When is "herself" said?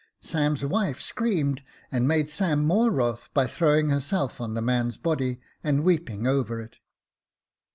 3.91-4.41